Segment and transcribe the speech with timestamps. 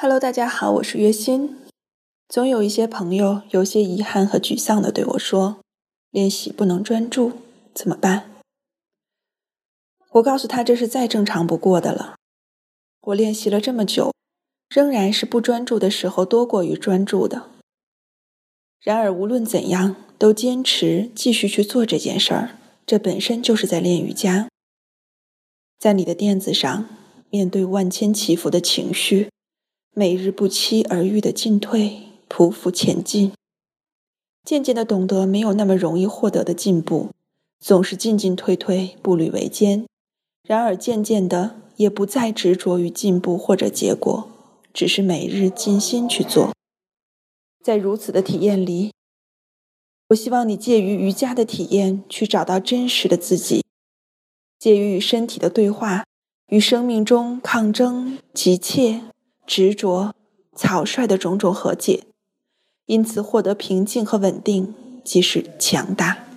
[0.00, 1.58] Hello，大家好，我是月心。
[2.28, 5.58] 总有一些朋友有些遗憾和沮丧的对我说
[6.12, 7.32] ：“练习不能专注，
[7.74, 8.30] 怎么办？”
[10.12, 12.14] 我告诉他这是再正常不过的了。
[13.00, 14.14] 我练习了这么久，
[14.68, 17.50] 仍然是不专注的时候多过于专注的。
[18.80, 22.56] 然而无论怎样，都坚持继续去做这件事儿，
[22.86, 24.46] 这本身就是在练瑜伽。
[25.80, 26.88] 在你的垫子上，
[27.30, 29.30] 面对万千起伏的情绪。
[29.98, 33.32] 每日不期而遇的进退，匍匐前进，
[34.44, 37.08] 渐渐的懂得没有那么容易获得的进步，
[37.58, 39.86] 总是进进退退，步履维艰。
[40.44, 44.28] 然而渐渐的，也不再执着于进步或者结果，
[44.72, 46.52] 只是每日尽心去做。
[47.60, 48.92] 在如此的体验里，
[50.10, 53.64] 我希望你介于瑜伽的体验，去找到真实的自己，
[54.60, 56.04] 介于与身体的对话，
[56.50, 59.00] 与生命中抗争、急切。
[59.48, 60.14] 执着、
[60.54, 62.04] 草率的种种和解，
[62.84, 66.27] 因此获得平静和稳定，即是强大。